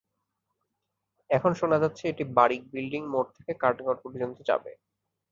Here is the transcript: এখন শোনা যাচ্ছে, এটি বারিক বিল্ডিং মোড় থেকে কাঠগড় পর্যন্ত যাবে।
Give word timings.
এখন 1.29 1.51
শোনা 1.53 1.77
যাচ্ছে, 1.83 2.03
এটি 2.07 2.23
বারিক 2.37 2.61
বিল্ডিং 2.73 3.01
মোড় 3.13 3.29
থেকে 3.35 3.51
কাঠগড় 3.61 3.99
পর্যন্ত 4.03 4.37
যাবে। 4.49 4.71